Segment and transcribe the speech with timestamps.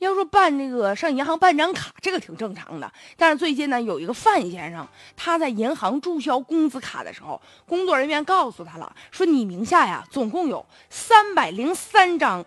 [0.00, 2.90] 要说办这个上银行办张卡，这个挺正常的。
[3.16, 12.44] 但是最近呢，有一个范先生，他在银行注销工资卡的时候，工作人员告诉他了，说你名下呀总共有三百零三张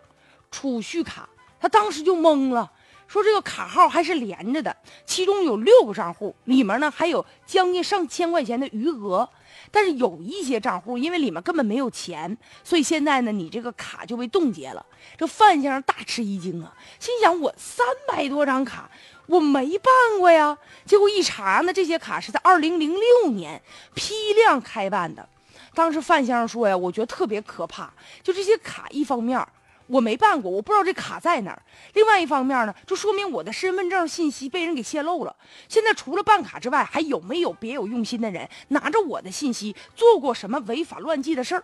[0.52, 1.30] 储蓄卡。
[1.60, 2.70] 他当时就懵了，
[3.14, 4.76] 说这个卡号还是连着的，
[5.06, 9.30] 其中有六个账户，里面呢还有将近上千块钱的余额。
[9.70, 14.84] 但是有一些账户，因为里面根本没有钱，所以现在呢，你这个卡就被冻结了。
[15.16, 18.90] 这范先生大吃一惊啊，心想：我三百多张卡，
[19.28, 20.58] 我没办过呀。
[20.84, 23.62] 结果一查呢，这些卡是在二零零六年
[23.94, 25.30] 批量开办的。
[25.76, 27.94] 当时范先生说呀，我觉得特别可怕。
[28.24, 29.48] 就这些卡，一方面。
[29.94, 31.62] 我没办过，我不知道这卡在哪儿。
[31.94, 35.36] 另外一方面呢，就说明我的身份证信息被人给泄露了。
[35.70, 41.64] 现在除了办卡之外，还有没有别有用心的人拿着我的信息做过什么违法乱纪的事儿？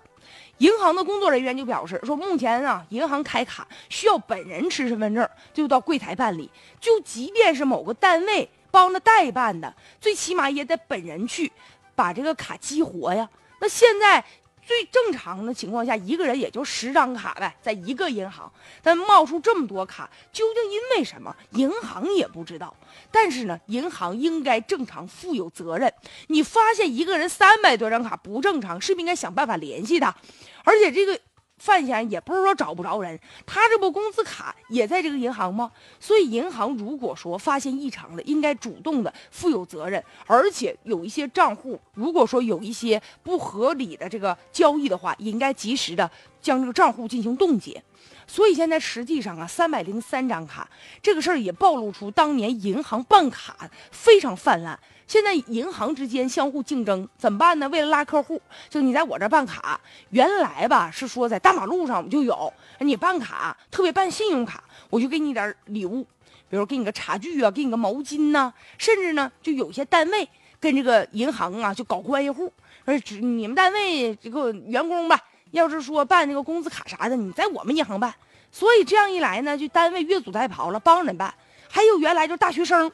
[0.60, 11.52] 银行的工作人员就表示说，目前啊，银行开卡需要本人持身份证就到柜台办理，就即便是某个单位帮着代办的，最起码也得本人去
[11.96, 13.28] 把这个卡激活呀。
[13.60, 14.24] 那现在。
[14.70, 18.52] 最正常的情况下，一个人也就十张卡呗，在一个银行，
[18.84, 21.36] 但冒出这么多卡，究竟因为什么？
[21.54, 22.72] 银行也不知道。
[23.10, 25.92] 但是呢，银行应该正常负有责任。
[26.28, 30.16] 你发现一个人三百多张卡不正常，是不是应该想办法联系他？
[30.64, 31.20] 而且这个。
[31.60, 35.72] 范先生也不是说找不着人，他这不工资卡也在这个银行吗？
[36.00, 46.10] 所以银行如果说发现异常了，应该主动的负有责任，而且有一些账户，如果说有一些不合理的这个交易的话，应该及时的
[46.42, 47.82] 将这个账户进行冻结。
[48.28, 50.70] 所以现在实际上啊，三百零三张卡
[51.02, 53.56] 这个事儿也暴露出当年银行办卡
[53.92, 54.80] 非常泛滥。
[55.08, 57.68] 现在银行之间相互竞争怎么办呢？
[57.70, 66.06] 为了拉客户，就你在我这办卡，原来吧是说在大马路上我就有你办卡，特别办信用卡，我就给你点礼物，
[66.48, 70.30] 比如给你个茶具啊，给你个毛巾呐，甚至呢就有些单位
[70.60, 72.54] 跟这个银行啊就搞关系户，
[72.86, 75.20] 说只你们单位这个员工吧，
[75.52, 78.14] 要是说办那个工资卡啥的，你在我们银行办，
[78.52, 81.34] 所以这样一来呢，就单位越俎代庖了，帮人办。
[81.70, 82.92] 还有原来就大学生。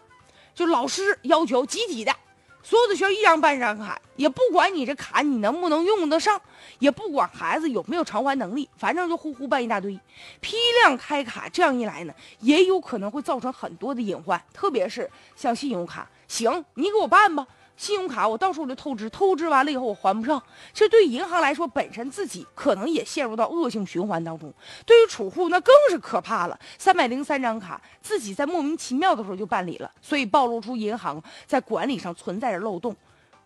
[0.53, 2.16] 就老师要求集体的，
[2.63, 6.41] 所有的学校一张办一张卡，也不管你这卡你能不能用得上，
[6.79, 9.99] 也不管孩子有没有偿还能力，反正就呼呼办一大堆，
[10.39, 17.45] 批量开卡，这样一来呢，也有可能会造成很多的隐患，特别是像信用卡，行，你给我办吧。
[17.77, 20.41] 信用卡我到时候我就透支，透支完了以后我还不上，
[20.73, 24.53] 其实对银行来说，本身自己可能也陷入到恶性循环当中。
[24.85, 32.95] 对于储户那更是可怕了，三百零三张卡自己在莫名其妙的时候就办理了，所以暴露出银行在管理上存在着漏洞。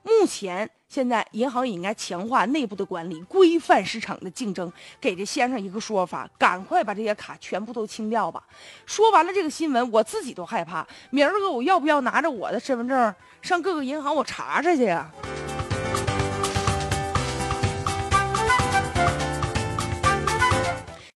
[0.01, 8.41] 目前，现在银行也应该强化内部的管理，规范市场的竞争，给这先生一个说法，赶快把这些卡全部都清掉吧。
[8.85, 15.09] 说完了这个新闻，我自己都害怕，明儿个我要不要拿着我的身份证上各个银行我查查去呀？